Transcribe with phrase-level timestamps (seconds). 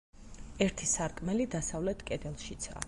[0.65, 2.79] ერთი სარკმელი დასავლეთ კედელშიცაა.